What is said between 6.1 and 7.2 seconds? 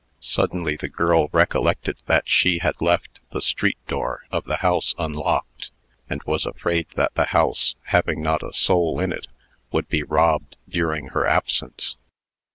was afraid that